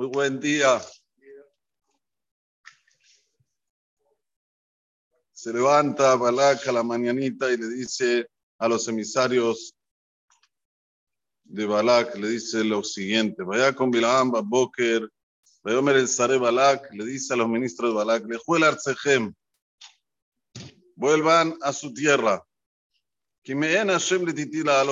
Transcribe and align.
Muy 0.00 0.08
buen 0.08 0.40
día. 0.40 0.80
Se 5.30 5.52
levanta 5.52 6.16
Balak 6.16 6.66
a 6.68 6.72
la 6.72 6.82
mañanita 6.82 7.52
y 7.52 7.58
le 7.58 7.68
dice 7.68 8.26
a 8.56 8.66
los 8.66 8.88
emisarios 8.88 9.76
de 11.44 11.66
Balak, 11.66 12.16
le 12.16 12.30
dice 12.30 12.64
lo 12.64 12.82
siguiente, 12.82 13.42
vaya 13.42 13.74
con 13.74 13.90
Bilam, 13.90 14.32
Boker, 14.42 15.06
Bayomer 15.62 15.96
el 15.96 16.08
Sare 16.08 16.38
Balak, 16.38 16.90
le 16.94 17.04
dice 17.04 17.34
a 17.34 17.36
los 17.36 17.50
ministros 17.50 17.90
de 17.90 17.96
Balak, 17.96 18.24
le 18.24 18.38
el 18.56 18.64
Arcejem, 18.64 19.34
vuelvan 20.96 21.58
a 21.60 21.74
su 21.74 21.92
tierra. 21.92 22.42
Que 23.42 23.54
me 23.54 23.76
en 23.76 23.88
Hashem 23.88 24.24
le 24.24 24.32
titila 24.32 24.82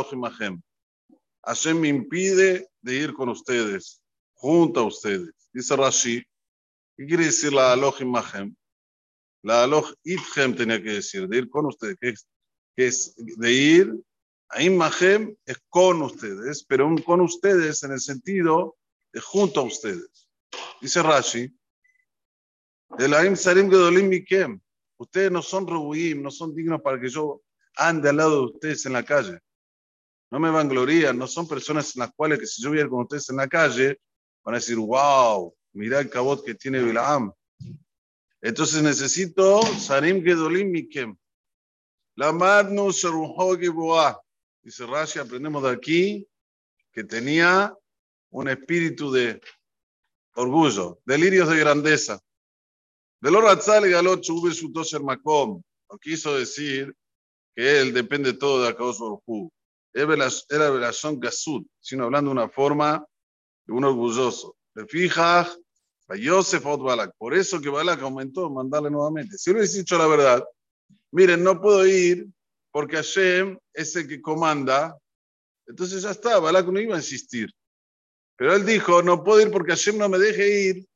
Hashem 1.45 1.81
me 1.81 1.89
impide 1.89 2.69
de 2.83 2.95
ir 2.95 3.15
con 3.15 3.31
ustedes 3.31 4.03
junto 4.39 4.81
a 4.81 4.85
ustedes. 4.85 5.35
Dice 5.53 5.77
Rashi, 5.77 6.25
¿qué 6.97 7.07
quiere 7.07 7.27
decir 7.27 7.53
la 7.53 7.73
aloj 7.73 8.01
imagen? 8.01 8.57
La 9.43 9.65
aloj 9.65 9.93
itchem 10.05 10.55
tenía 10.55 10.83
que 10.83 10.95
decir, 10.95 11.29
de 11.29 11.39
ir 11.39 11.49
con 11.49 11.67
ustedes, 11.67 11.97
que 12.01 12.09
es, 12.09 12.29
que 12.77 12.87
es 12.87 13.15
de 13.17 13.53
ir 13.53 13.95
a 14.51 14.63
imagen 14.63 15.37
es 15.45 15.59
con 15.69 16.03
ustedes, 16.03 16.65
pero 16.65 16.89
con 17.05 17.21
ustedes 17.21 17.83
en 17.83 17.93
el 17.93 18.01
sentido 18.01 18.77
de 19.13 19.21
junto 19.21 19.61
a 19.61 19.65
ustedes. 19.65 20.29
Dice 20.81 21.03
Rashi, 21.03 21.53
el 22.99 23.15
Aim 23.15 23.37
Sarim 23.37 23.69
Gedolim 23.71 24.09
Mikem, 24.09 24.61
ustedes 24.97 25.31
no 25.31 25.43
son 25.43 25.67
Rebuim, 25.67 26.23
no 26.23 26.31
son 26.31 26.55
dignos 26.55 26.81
para 26.81 27.01
que 27.01 27.09
yo 27.09 27.43
ande 27.77 28.09
al 28.09 28.17
lado 28.17 28.37
de 28.37 28.53
ustedes 28.53 28.87
en 28.87 28.93
la 28.95 29.05
calle. 29.05 29.39
No 30.31 30.39
me 30.39 30.51
vanglorían, 30.51 31.19
no 31.19 31.27
son 31.27 31.49
personas 31.49 31.95
en 31.97 32.01
las 32.01 32.13
cuales 32.15 32.39
que 32.39 32.47
si 32.47 32.63
yo 32.63 32.71
voy 32.71 32.89
con 32.89 33.03
ustedes 33.03 33.29
en 33.31 33.37
la 33.37 33.49
calle, 33.49 33.99
van 34.45 34.55
a 34.55 34.59
decir, 34.59 34.77
wow, 34.77 35.55
mira 35.73 36.01
el 36.01 36.11
cabot 36.11 36.45
que 36.45 36.55
tiene 36.55 36.83
Bilaam. 36.83 37.33
Entonces 38.41 38.83
necesito 38.83 39.63
Sarim 39.79 40.23
Gedolim 40.23 40.71
Mikem. 40.71 41.17
La 42.17 42.33
Madnu 42.33 42.91
Boa. 43.73 44.21
Dice 44.63 44.87
Rashi, 44.87 45.19
aprendemos 45.19 45.63
de 45.63 45.71
aquí 45.71 46.29
que 46.93 47.05
tenía 47.05 47.75
un 48.31 48.49
espíritu 48.49 49.11
de 49.11 49.41
orgullo, 50.35 51.01
delirios 51.05 51.49
de 51.49 51.59
grandeza. 51.59 52.21
De 53.21 53.31
lo 53.31 53.41
Ratzal 53.41 53.89
Galot 53.91 54.21
Chube 54.21 54.53
su 54.53 54.71
Makom. 55.03 55.63
No 55.91 55.99
quiso 55.99 56.37
decir 56.37 56.95
que 57.55 57.81
él 57.81 57.93
depende 57.93 58.33
todo 58.35 58.63
de 58.63 58.69
Akados 58.69 59.01
Orhu. 59.01 59.51
Era 59.93 60.71
Belashon 60.71 61.19
Gasud, 61.19 61.65
sino 61.81 62.05
hablando 62.05 62.31
de 62.31 62.33
una 62.33 62.49
forma 62.49 63.05
un 63.73 63.85
orgulloso. 63.85 64.57
Te 64.75 64.87
fijas, 64.87 65.59
a 66.09 66.17
Yosef 66.17 66.65
Balak. 66.65 67.13
Por 67.19 67.35
eso 67.35 67.61
que 67.61 67.69
Balak 67.69 68.01
aumentó, 68.03 68.51
mandarle 68.51 68.91
nuevamente. 68.91 69.37
Si 69.37 69.51
hubiese 69.51 69.79
dicho 69.79 69.99
la 69.99 70.07
verdad, 70.07 70.45
miren, 71.13 71.43
no 71.45 71.61
puedo 71.61 71.87
ir 71.87 72.27
porque 72.71 72.97
Hashem 72.97 73.59
es 73.73 73.95
el 73.97 74.09
que 74.09 74.21
comanda. 74.21 74.99
Entonces 75.67 76.03
ya 76.03 76.11
está, 76.11 76.39
Balak 76.39 76.67
no 76.67 76.81
iba 76.81 76.95
a 76.95 76.99
insistir. 76.99 77.53
Pero 78.37 78.55
él 78.55 78.65
dijo, 78.65 79.03
no 79.03 79.23
puedo 79.23 79.41
ir 79.41 79.51
porque 79.51 79.73
Hashem 79.73 79.99
no 79.99 80.09
me 80.09 80.19
deje 80.19 80.63
ir 80.63 80.89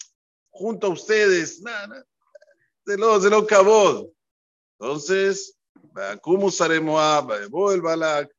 junto 0.51 0.87
a 0.87 0.91
ustedes. 0.91 1.61
Nada, 1.61 2.05
de 2.87 2.97
lo, 2.97 3.21
de 3.21 3.31
lo 3.31 3.47
cabod. 3.47 4.09
Entonces, 4.79 5.57
¿cómo 6.23 6.47
usaré 6.47 6.81
Moab? 6.81 7.33
el 7.33 7.83
Balak. 7.83 8.35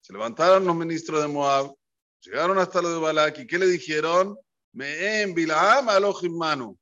Se 0.00 0.12
levantaron 0.12 0.64
los 0.64 0.74
ministros 0.74 1.22
de 1.22 1.28
Moab 1.28 1.72
Llegaron 2.24 2.58
hasta 2.58 2.80
lo 2.80 2.90
de 2.90 2.98
Balak 3.00 3.40
y 3.40 3.46
¿qué 3.46 3.58
le 3.58 3.66
dijeron? 3.66 4.38
Me 4.72 5.22
en 5.22 5.34
Bilaam 5.34 5.88
alojim 5.88 6.36
manu. 6.36 6.78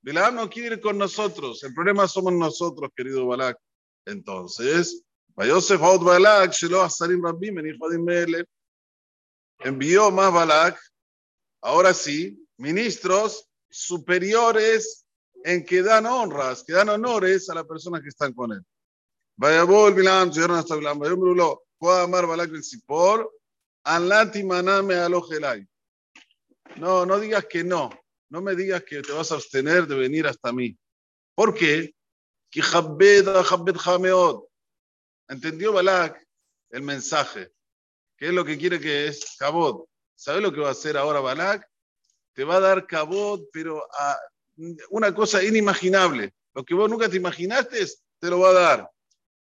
Bilaam 0.00 0.34
no 0.34 0.48
quiere 0.48 0.76
ir 0.76 0.80
con 0.80 0.96
nosotros. 0.96 1.62
El 1.64 1.74
problema 1.74 2.08
somos 2.08 2.32
nosotros, 2.32 2.90
querido 2.96 3.26
Balak. 3.26 3.58
Entonces, 4.06 5.04
Balak, 5.34 6.52
Shelo 6.52 6.82
Asarim 6.82 7.22
envió 9.58 10.10
más 10.10 10.32
Balak, 10.32 10.80
ahora 11.60 11.92
sí, 11.92 12.42
ministros 12.56 13.46
superiores 13.68 15.04
en 15.44 15.64
que 15.64 15.82
dan 15.82 16.06
honras, 16.06 16.64
que 16.64 16.72
dan 16.72 16.88
honores 16.88 17.50
a 17.50 17.54
las 17.54 17.64
personas 17.64 18.00
que 18.00 18.08
están 18.08 18.32
con 18.32 18.52
él. 18.52 18.62
Vaya 19.36 19.64
Bilam, 19.64 20.30
llegaron 20.30 20.56
hasta 20.56 20.74
Bilam, 20.74 20.98
vaya 20.98 21.14
puedo 21.78 22.00
amar 22.00 22.26
Balak 22.26 22.50
el 22.50 22.64
Sipor, 22.64 23.30
no, 26.76 27.06
no 27.06 27.18
digas 27.18 27.46
que 27.46 27.64
no. 27.64 27.90
No 28.28 28.40
me 28.40 28.54
digas 28.54 28.84
que 28.84 29.02
te 29.02 29.12
vas 29.12 29.32
a 29.32 29.34
abstener 29.34 29.86
de 29.86 29.96
venir 29.96 30.26
hasta 30.26 30.52
mí. 30.52 30.76
¿Por 31.34 31.54
qué? 31.54 31.94
¿Entendió 35.28 35.72
Balak 35.72 36.26
el 36.70 36.82
mensaje? 36.82 37.52
¿Qué 38.16 38.28
es 38.28 38.32
lo 38.32 38.44
que 38.44 38.58
quiere 38.58 38.78
que 38.80 39.08
es? 39.08 39.36
Cabot. 39.38 39.88
¿Sabes 40.14 40.42
lo 40.42 40.52
que 40.52 40.60
va 40.60 40.68
a 40.68 40.72
hacer 40.72 40.96
ahora 40.96 41.20
Balak? 41.20 41.68
Te 42.34 42.44
va 42.44 42.56
a 42.56 42.60
dar 42.60 42.86
cabot, 42.86 43.48
pero 43.52 43.84
a 43.98 44.18
una 44.90 45.14
cosa 45.14 45.42
inimaginable. 45.42 46.32
Lo 46.54 46.64
que 46.64 46.74
vos 46.74 46.88
nunca 46.88 47.08
te 47.08 47.16
imaginaste, 47.16 47.84
te 48.18 48.30
lo 48.30 48.40
va 48.40 48.50
a 48.50 48.52
dar. 48.52 48.90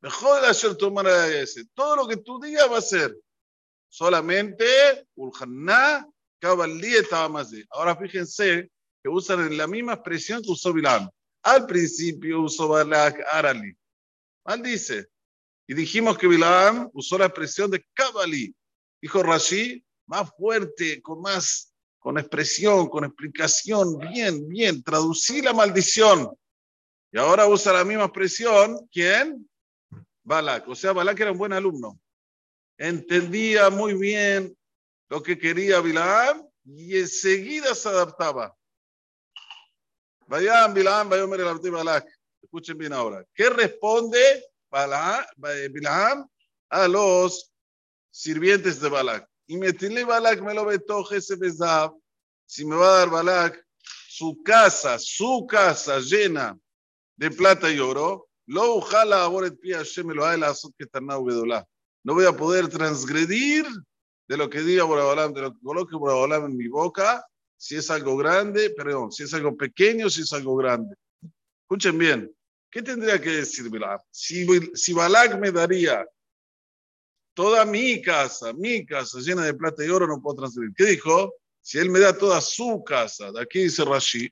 Mejor 0.01 0.45
hacer 0.45 0.75
tomar 0.75 1.07
ese. 1.07 1.65
Todo 1.73 1.97
lo 1.97 2.07
que 2.07 2.17
tú 2.17 2.39
digas 2.39 2.71
va 2.71 2.77
a 2.77 2.81
ser 2.81 3.17
solamente. 3.89 4.65
Ahora 7.71 7.95
fíjense 7.95 8.71
que 9.03 9.09
usan 9.09 9.57
la 9.57 9.67
misma 9.67 9.93
expresión 9.93 10.41
que 10.41 10.51
usó 10.51 10.71
Bilam. 10.71 11.09
Al 11.43 11.65
principio 11.65 12.41
usó 12.41 12.67
Balak 12.69 13.19
Arali. 13.31 13.75
Mal 14.45 14.61
dice. 14.61 15.07
Y 15.67 15.73
dijimos 15.73 16.17
que 16.17 16.27
Bilam 16.27 16.89
usó 16.93 17.17
la 17.17 17.25
expresión 17.25 17.69
de 17.69 17.85
Kabalí. 17.93 18.55
Dijo 19.01 19.21
Rashi, 19.21 19.83
más 20.07 20.29
fuerte, 20.35 21.01
con 21.01 21.21
más, 21.21 21.73
con 21.99 22.17
expresión, 22.17 22.89
con 22.89 23.05
explicación, 23.05 23.97
bien, 23.99 24.47
bien, 24.49 24.83
traducí 24.83 25.41
la 25.41 25.53
maldición. 25.53 26.35
Y 27.11 27.19
ahora 27.19 27.47
usa 27.47 27.73
la 27.73 27.85
misma 27.85 28.05
expresión, 28.05 28.87
¿quién? 28.91 29.47
Balak. 30.23 30.67
O 30.67 30.75
sea, 30.75 30.91
Balak 30.91 31.19
era 31.19 31.31
un 31.31 31.37
buen 31.37 31.53
alumno 31.53 31.99
entendía 32.79 33.69
muy 33.69 33.93
bien 33.93 34.57
lo 35.09 35.21
que 35.21 35.37
quería 35.37 35.81
Bilaam 35.81 36.47
y 36.63 36.97
enseguida 36.97 37.75
se 37.75 37.89
adaptaba. 37.89 38.55
Vayan 40.27 40.73
Bilaam, 40.73 41.09
vayan 41.09 41.33
el 41.33 41.71
Balak. 41.71 42.07
Escuchen 42.41 42.77
bien 42.77 42.93
ahora. 42.93 43.23
¿Qué 43.33 43.49
responde 43.49 44.45
Bilaam 45.71 46.27
a 46.69 46.87
los 46.87 47.51
sirvientes 48.11 48.79
de 48.79 48.89
Balak? 48.89 49.27
Y 49.47 49.57
me 49.57 49.73
tiene 49.73 50.03
Balak 50.03 50.41
me 50.41 50.53
lo 50.53 50.65
betoje 50.65 51.17
ese 51.17 51.35
besab. 51.35 51.93
Si 52.45 52.65
me 52.65 52.75
va 52.75 52.87
a 52.87 52.97
dar 52.99 53.09
Balak 53.09 53.65
su 54.07 54.41
casa, 54.43 54.97
su 54.99 55.45
casa 55.47 55.99
llena 55.99 56.57
de 57.17 57.29
plata 57.31 57.69
y 57.69 57.79
oro, 57.79 58.29
lo 58.45 58.75
ujala 58.75 59.21
ahora 59.21 59.51
pie 59.51 59.77
me 60.03 60.13
lo 60.13 60.25
ha 60.25 60.33
el 60.33 60.43
azot 60.43 60.73
que 60.77 60.85
está 60.85 60.99
en 60.99 61.07
no 62.09 62.15
voy 62.15 62.25
a 62.25 62.35
poder 62.35 62.67
transgredir 62.69 63.67
de 64.27 64.35
lo 64.35 64.49
que 64.49 64.61
diga 64.61 64.83
Boraholam, 64.83 65.31
de 65.31 65.41
lo 65.41 65.53
que 65.53 65.59
coloque 65.61 65.95
Boraholam 65.95 66.45
en 66.45 66.57
mi 66.57 66.67
boca, 66.67 67.23
si 67.55 67.75
es 67.75 67.91
algo 67.91 68.17
grande, 68.17 68.71
perdón, 68.71 69.11
si 69.11 69.21
es 69.21 69.33
algo 69.35 69.55
pequeño, 69.55 70.09
si 70.09 70.21
es 70.21 70.33
algo 70.33 70.55
grande. 70.55 70.95
Escuchen 71.61 71.99
bien, 71.99 72.35
¿qué 72.71 72.81
tendría 72.81 73.21
que 73.21 73.29
decir 73.29 73.69
Balak? 73.69 74.01
Si, 74.09 74.43
si 74.73 74.91
Balak 74.91 75.37
me 75.37 75.51
daría 75.51 76.03
toda 77.35 77.63
mi 77.63 78.01
casa, 78.01 78.53
mi 78.53 78.83
casa 78.87 79.19
llena 79.19 79.45
de 79.45 79.53
plata 79.53 79.85
y 79.85 79.89
oro, 79.89 80.07
no 80.07 80.19
puedo 80.19 80.37
transgredir. 80.37 80.73
¿Qué 80.75 80.85
dijo? 80.85 81.35
Si 81.61 81.77
él 81.77 81.91
me 81.91 81.99
da 81.99 82.17
toda 82.17 82.41
su 82.41 82.83
casa, 82.83 83.31
de 83.31 83.39
aquí 83.39 83.61
dice 83.65 83.85
Rashi, 83.85 84.27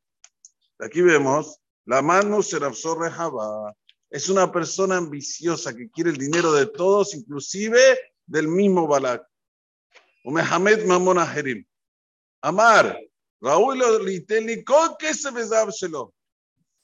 de 0.80 0.86
aquí 0.88 1.02
vemos, 1.04 1.60
la 1.86 2.02
mano 2.02 2.42
se 2.42 2.56
absorbe 2.56 3.12
Jabá, 3.12 3.72
es 4.10 4.30
una 4.30 4.52
persona 4.52 4.98
ambiciosa 4.98 5.76
que 5.76 5.90
quiere 5.90 6.12
el 6.12 6.18
dinero 6.18 6.54
de 6.54 6.68
todos, 6.68 7.14
inclusive 7.14 7.80
del 8.26 8.48
mismo 8.48 8.88
Balak. 8.88 9.28
Mehamed 10.24 10.86
Mamon 10.86 11.20
Aherim. 11.20 11.66
Amar, 12.42 13.00
Raúl 13.42 13.82
que 15.00 15.14
se 15.14 15.30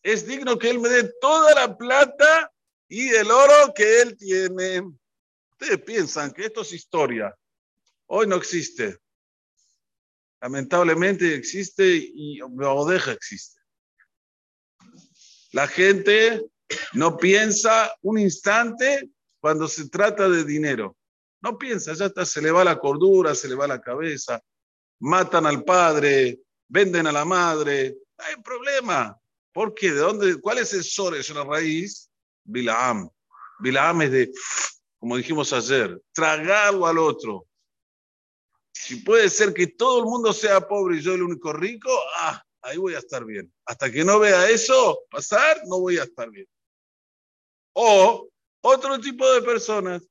Es 0.01 0.25
digno 0.25 0.57
que 0.57 0.69
él 0.69 0.79
me 0.79 0.89
dé 0.89 1.11
toda 1.19 1.53
la 1.55 1.77
plata 1.77 2.51
y 2.87 3.09
el 3.09 3.29
oro 3.29 3.73
que 3.73 4.01
él 4.01 4.17
tiene. 4.17 4.81
Ustedes 5.51 5.81
piensan 5.83 6.31
que 6.31 6.45
esto 6.45 6.61
es 6.61 6.73
historia. 6.73 7.35
Hoy 8.07 8.27
no 8.27 8.35
existe. 8.35 8.97
Lamentablemente 10.41 11.35
existe 11.35 11.85
y 11.95 12.41
Odeja 12.41 13.11
existe. 13.11 13.61
La 15.51 15.67
gente 15.67 16.52
no 16.93 17.17
piensa 17.17 17.93
un 18.01 18.19
instante 18.19 19.09
cuando 19.39 19.67
se 19.67 19.89
trata 19.89 20.29
de 20.29 20.43
dinero. 20.43 20.95
No 21.41 21.57
piensa, 21.57 21.93
ya 21.93 22.05
está, 22.05 22.25
se 22.25 22.41
le 22.41 22.51
va 22.51 22.63
la 22.63 22.79
cordura, 22.79 23.35
se 23.35 23.49
le 23.49 23.55
va 23.55 23.67
la 23.67 23.81
cabeza. 23.81 24.41
matan 24.99 25.45
al 25.45 25.63
padre, 25.63 26.39
venden 26.67 27.07
a 27.07 27.11
la 27.11 27.25
madre. 27.25 27.97
Hay 28.17 28.41
problema. 28.41 29.19
¿Por 29.51 29.73
qué? 29.73 29.91
¿De 29.91 29.99
dónde? 29.99 30.39
¿Cuál 30.39 30.59
es 30.59 30.73
el 30.73 31.35
la 31.35 31.43
raíz? 31.43 32.09
Bilaam. 32.43 33.09
Bilaam 33.59 34.01
es 34.03 34.11
de, 34.11 34.31
como 34.97 35.17
dijimos 35.17 35.51
ayer, 35.53 36.01
tragarlo 36.13 36.87
al 36.87 36.97
otro. 36.97 37.45
Si 38.71 38.97
puede 38.97 39.29
ser 39.29 39.53
que 39.53 39.67
todo 39.67 39.99
el 39.99 40.05
mundo 40.05 40.33
sea 40.33 40.67
pobre 40.67 40.97
y 40.97 41.01
yo 41.01 41.13
el 41.13 41.23
único 41.23 41.53
rico, 41.53 41.89
ah, 42.17 42.41
ahí 42.61 42.77
voy 42.77 42.95
a 42.95 42.99
estar 42.99 43.23
bien. 43.25 43.53
Hasta 43.65 43.91
que 43.91 44.03
no 44.03 44.19
vea 44.19 44.49
eso 44.49 45.01
pasar, 45.11 45.61
no 45.67 45.79
voy 45.79 45.97
a 45.97 46.03
estar 46.03 46.29
bien. 46.29 46.47
O 47.73 48.29
otro 48.61 48.99
tipo 48.99 49.29
de 49.33 49.41
personas. 49.41 50.01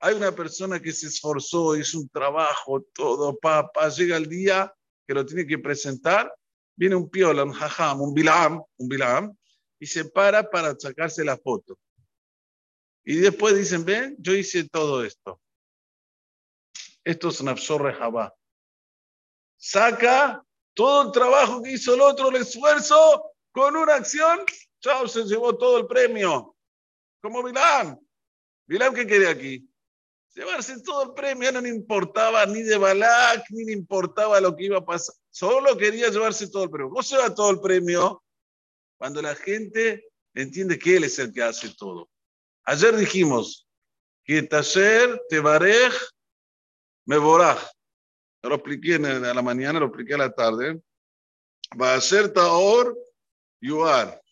Hay 0.00 0.14
una 0.14 0.32
persona 0.32 0.80
que 0.80 0.92
se 0.92 1.08
esforzó, 1.08 1.76
hizo 1.76 1.98
un 1.98 2.08
trabajo, 2.08 2.82
todo, 2.94 3.38
papá, 3.38 3.90
llega 3.90 4.16
el 4.16 4.28
día 4.28 4.72
que 5.06 5.12
lo 5.12 5.26
tiene 5.26 5.46
que 5.46 5.58
presentar, 5.58 6.32
viene 6.74 6.96
un 6.96 7.10
piola, 7.10 7.44
un 7.44 7.52
jajam, 7.52 8.00
un 8.00 8.14
bilam, 8.14 8.62
un 8.78 8.88
bilam, 8.88 9.36
y 9.78 9.86
se 9.86 10.06
para 10.06 10.48
para 10.48 10.74
sacarse 10.78 11.22
la 11.22 11.36
foto. 11.36 11.78
Y 13.04 13.16
después 13.16 13.56
dicen, 13.56 13.84
ven, 13.84 14.16
yo 14.18 14.32
hice 14.32 14.68
todo 14.68 15.04
esto. 15.04 15.40
Esto 17.04 17.28
es 17.28 17.40
un 17.40 17.48
absorre 17.48 17.92
jabá. 17.92 18.34
Saca 19.58 20.42
todo 20.72 21.02
el 21.08 21.12
trabajo 21.12 21.62
que 21.62 21.72
hizo 21.72 21.94
el 21.94 22.00
otro, 22.00 22.30
el 22.30 22.36
esfuerzo, 22.36 23.32
con 23.52 23.76
una 23.76 23.96
acción, 23.96 24.40
chao, 24.80 25.08
se 25.08 25.24
llevó 25.24 25.56
todo 25.58 25.78
el 25.78 25.86
premio. 25.86 26.56
Como 27.20 27.42
Bilam. 27.42 27.98
Bilam, 28.66 28.94
¿qué 28.94 29.06
quería 29.06 29.30
aquí? 29.30 29.68
Llevarse 30.34 30.80
todo 30.80 31.02
el 31.02 31.14
premio, 31.14 31.50
no 31.50 31.60
le 31.60 31.68
importaba 31.68 32.46
ni 32.46 32.62
de 32.62 32.78
Balak, 32.78 33.44
ni 33.50 33.64
le 33.64 33.72
importaba 33.72 34.40
lo 34.40 34.54
que 34.54 34.64
iba 34.64 34.78
a 34.78 34.84
pasar. 34.84 35.14
Solo 35.28 35.76
quería 35.76 36.08
llevarse 36.08 36.48
todo 36.48 36.64
el 36.64 36.70
premio. 36.70 36.90
¿Cómo 36.90 37.02
se 37.02 37.16
va 37.16 37.34
todo 37.34 37.50
el 37.50 37.60
premio? 37.60 38.22
Cuando 38.96 39.20
la 39.20 39.34
gente 39.34 40.08
entiende 40.34 40.78
que 40.78 40.96
él 40.96 41.04
es 41.04 41.18
el 41.18 41.32
que 41.32 41.42
hace 41.42 41.74
todo. 41.74 42.08
Ayer 42.64 42.96
dijimos 42.96 43.68
que 44.24 44.42
Tasher, 44.42 45.20
Tebarej, 45.28 45.92
Meboraj. 47.06 47.58
Lo 48.42 48.54
expliqué 48.54 48.94
en 48.94 49.22
la 49.22 49.42
mañana, 49.42 49.80
lo 49.80 49.86
expliqué 49.86 50.14
a 50.14 50.18
la 50.18 50.32
tarde. 50.32 50.80
Va 51.80 51.94
a 51.94 52.00
ser 52.00 52.32
Taor 52.32 52.96
Yuar. 53.60 54.22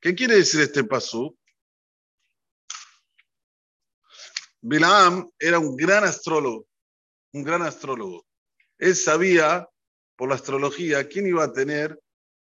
¿Qué 0.00 0.14
quiere 0.14 0.36
decir 0.36 0.60
este 0.60 0.84
pasú? 0.84 1.36
Bilam 4.62 5.30
era 5.38 5.58
un 5.58 5.76
gran 5.76 6.04
astrólogo, 6.04 6.66
un 7.32 7.42
gran 7.42 7.62
astrólogo. 7.62 8.26
Él 8.78 8.94
sabía 8.94 9.68
por 10.16 10.28
la 10.28 10.34
astrología 10.34 11.08
quién 11.08 11.26
iba 11.26 11.44
a 11.44 11.52
tener 11.52 11.98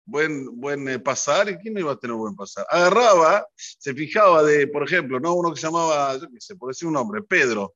buen, 0.05 0.59
buen 0.59 0.87
eh, 0.87 0.99
pasar 0.99 1.49
y 1.49 1.57
quién 1.57 1.73
no 1.73 1.79
iba 1.81 1.91
a 1.91 1.99
tener 1.99 2.15
buen 2.15 2.35
pasar. 2.35 2.65
Agarraba, 2.69 3.47
se 3.55 3.93
fijaba 3.93 4.43
de, 4.43 4.67
por 4.67 4.83
ejemplo, 4.83 5.19
¿no? 5.19 5.33
uno 5.33 5.53
que 5.53 5.59
se 5.59 5.67
llamaba, 5.67 6.17
yo 6.17 6.29
qué 6.29 6.39
sé, 6.39 6.55
por 6.55 6.69
decir 6.69 6.87
un 6.87 6.93
nombre, 6.93 7.21
Pedro. 7.23 7.75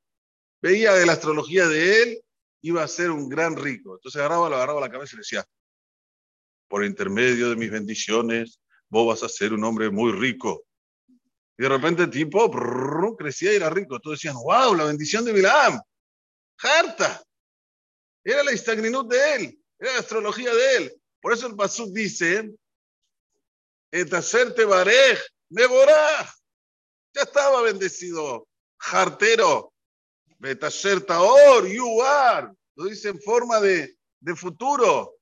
Veía 0.62 0.92
de 0.94 1.06
la 1.06 1.12
astrología 1.12 1.66
de 1.66 2.02
él, 2.02 2.22
iba 2.62 2.82
a 2.82 2.88
ser 2.88 3.10
un 3.10 3.28
gran 3.28 3.56
rico. 3.56 3.96
Entonces 3.96 4.18
agarraba, 4.20 4.48
lo 4.48 4.56
agarraba 4.56 4.78
a 4.78 4.82
la 4.82 4.90
cabeza 4.90 5.14
y 5.14 5.16
le 5.16 5.20
decía, 5.20 5.44
por 6.68 6.84
intermedio 6.84 7.50
de 7.50 7.56
mis 7.56 7.70
bendiciones, 7.70 8.60
vos 8.88 9.06
vas 9.06 9.22
a 9.22 9.28
ser 9.28 9.52
un 9.52 9.64
hombre 9.64 9.90
muy 9.90 10.12
rico. 10.12 10.64
Y 11.60 11.64
de 11.64 11.68
repente 11.68 12.04
el 12.04 12.10
tipo 12.10 12.50
crecía 13.18 13.52
y 13.52 13.56
era 13.56 13.68
rico. 13.68 14.00
Todos 14.00 14.16
decían, 14.16 14.34
wow, 14.36 14.74
la 14.74 14.84
bendición 14.84 15.26
de 15.26 15.34
Bilam. 15.34 15.78
Harta. 16.58 17.22
Era 18.24 18.42
la 18.42 18.52
istagninut 18.52 19.12
de 19.12 19.34
él. 19.34 19.62
Era 19.78 19.92
la 19.92 19.98
astrología 19.98 20.54
de 20.54 20.76
él. 20.76 21.02
Por 21.20 21.34
eso 21.34 21.46
el 21.48 21.56
Pasuk 21.56 21.92
dice, 21.92 22.50
Etacerte 23.92 24.64
barej, 24.64 25.18
Deborah. 25.50 26.34
Ya 27.12 27.22
estaba 27.24 27.60
bendecido. 27.60 28.48
Jartero. 28.78 29.74
Betasher 30.38 31.02
taor, 31.02 31.68
yuar. 31.68 32.54
Lo 32.74 32.86
dice 32.86 33.10
en 33.10 33.20
forma 33.20 33.60
de, 33.60 33.98
de 34.20 34.34
futuro. 34.34 35.18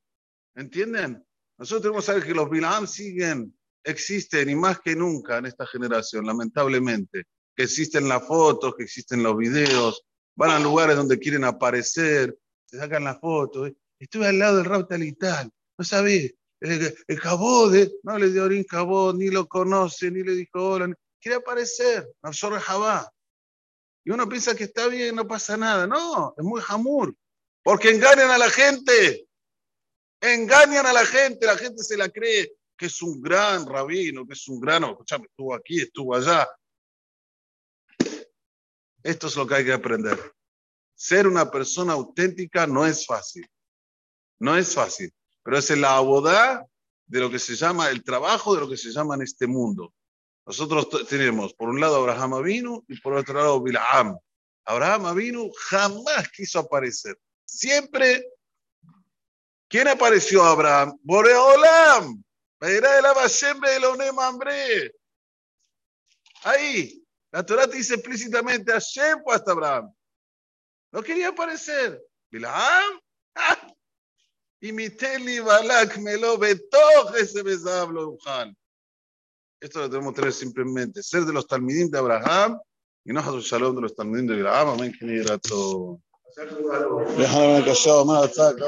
¿Entienden? 0.55 1.27
Nosotros 1.57 1.83
tenemos 1.83 2.05
que 2.05 2.13
saber 2.13 2.25
que 2.25 2.35
los 2.35 2.49
Bilam 2.49 2.87
siguen 2.87 3.58
existen 3.89 4.51
y 4.51 4.55
más 4.55 4.81
que 4.81 4.95
nunca 4.95 5.39
en 5.39 5.47
esta 5.47 5.67
generación, 5.67 6.27
lamentablemente, 6.27 7.25
que 7.57 7.65
existen 7.65 8.09
las 8.09 8.27
fotos, 8.27 8.75
que 8.77 8.85
existen 8.85 9.23
los 9.23 9.37
videos, 9.37 10.05
van 10.37 10.51
a 10.51 10.59
lugares 10.59 10.97
donde 10.97 11.19
quieren 11.19 11.45
aparecer, 11.45 12.37
se 12.67 12.79
sacan 12.79 13.05
las 13.05 13.19
fotos. 13.19 13.73
Estuve 13.99 14.29
al 14.29 14.39
lado 14.39 14.59
del 14.59 14.67
Raúl 14.67 14.87
tal 14.87 15.03
y 15.03 15.13
tal, 15.13 15.51
no 15.77 15.85
sabés, 15.85 16.35
el, 16.61 16.95
el 17.07 17.19
Jabode, 17.19 17.93
no 18.03 18.19
le 18.19 18.31
dio 18.31 18.45
Orin 18.45 18.65
Jabod, 18.65 19.17
ni 19.17 19.29
lo 19.29 19.47
conoce, 19.47 20.11
ni 20.11 20.23
le 20.23 20.33
dijo 20.33 20.71
hola, 20.71 20.93
quiere 21.21 21.37
aparecer, 21.37 22.09
absorbe 22.23 22.61
Jabá. 22.61 23.11
Y 24.05 24.11
uno 24.11 24.29
piensa 24.29 24.55
que 24.55 24.65
está 24.65 24.89
bien, 24.89 25.17
no 25.17 25.27
pasa 25.27 25.57
nada. 25.57 25.87
No, 25.87 26.35
es 26.37 26.45
muy 26.45 26.63
jamur, 26.63 27.15
porque 27.63 27.91
engañan 27.91 28.31
a 28.31 28.39
la 28.39 28.49
gente. 28.49 29.27
Engañan 30.21 30.87
a 30.87 30.93
la 30.93 31.05
gente, 31.05 31.47
la 31.47 31.57
gente 31.57 31.83
se 31.83 31.97
la 31.97 32.09
cree 32.09 32.53
que 32.79 32.87
es 32.87 33.03
un 33.03 33.21
gran 33.21 33.67
rabino, 33.67 34.25
que 34.25 34.35
es 34.35 34.49
un 34.49 34.61
gran, 34.61 34.85
escúchame, 34.85 35.27
estuvo 35.27 35.55
aquí, 35.55 35.81
estuvo 35.81 36.15
allá. 36.15 36.49
Esto 39.03 39.27
es 39.27 39.37
lo 39.37 39.47
que 39.47 39.57
hay 39.57 39.65
que 39.65 39.73
aprender. 39.73 40.19
Ser 40.95 41.27
una 41.27 41.51
persona 41.51 41.95
auténtica 41.95 42.67
no 42.67 42.87
es 42.87 43.05
fácil. 43.05 43.47
No 44.39 44.57
es 44.57 44.73
fácil, 44.73 45.13
pero 45.43 45.59
es 45.59 45.71
la 45.77 45.97
abodá 45.97 46.65
de 47.07 47.21
lo 47.21 47.31
que 47.31 47.41
se 47.41 47.57
llama 47.57 47.91
el 47.91 48.05
trabajo 48.05 48.55
de 48.55 48.61
lo 48.61 48.69
que 48.69 48.77
se 48.77 48.93
llama 48.93 49.17
en 49.17 49.23
este 49.23 49.49
mundo. 49.49 49.93
Nosotros 50.47 50.89
tenemos 51.09 51.53
por 51.55 51.69
un 51.69 51.81
lado 51.81 51.97
Abraham 51.97 52.35
Avinu 52.35 52.85
y 52.87 53.01
por 53.01 53.15
otro 53.15 53.35
lado 53.35 53.61
Bilaam. 53.61 54.17
Abraham 54.65 55.07
Avinu 55.07 55.51
jamás 55.69 56.29
quiso 56.31 56.61
aparecer. 56.61 57.19
Siempre, 57.45 58.25
¿quién 59.69 59.89
apareció 59.89 60.45
Abraham? 60.45 60.97
Boreolam. 61.03 62.23
Ahí, 66.45 67.07
la 67.31 67.45
Torah 67.45 67.69
te 67.69 67.77
dice 67.77 67.95
explícitamente, 67.95 68.73
Hashem 68.73 69.23
fue 69.23 69.35
hasta 69.35 69.53
Abraham. 69.53 69.95
No 70.93 71.03
quería 71.03 71.29
aparecer. 71.29 72.03
Bilam, 72.31 73.01
ah, 73.37 73.75
y 74.61 74.73
mi 74.73 74.91
teli 74.91 75.39
balak 75.41 75.99
me 75.99 76.17
lo 76.17 76.37
betoj 76.37 77.15
ese 77.17 77.43
besablo 77.43 78.19
Esto 79.61 79.81
lo 79.81 79.91
tenemos 79.91 80.13
que 80.13 80.21
tener 80.21 80.33
simplemente, 80.33 81.03
ser 81.03 81.25
de 81.25 81.33
los 81.33 81.47
talmidim 81.47 81.91
de 81.91 81.99
Abraham 81.99 82.59
y 83.05 83.13
no 83.13 83.21
hacer 83.21 83.41
shalom 83.41 83.77
de 83.77 83.83
los 83.83 83.95
talmidim 83.95 84.27
de 84.27 84.35
Abraham. 84.35 84.69
Amén, 84.71 84.93
que 84.99 85.07
ni 85.07 85.19
grato. 85.19 86.01
Déjame 87.17 87.65
callado 87.65 88.05
más, 88.05 88.39
acá, 88.39 88.67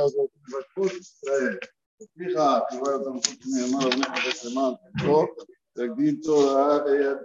סליחה, 2.04 2.58
תשובה 2.68 2.90
יותר 2.90 3.10
חוץ 3.12 3.46
מלמעלה 3.46 3.86
ונכס 3.96 4.44
למעלה, 4.44 4.74
לא, 5.04 5.26
תגדיל 5.74 6.16
תורה 6.22 6.78
וידיד 6.84 7.16